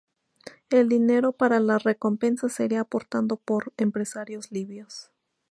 [0.71, 5.11] El dinero para la recompensa sería aportado por empresarios libios.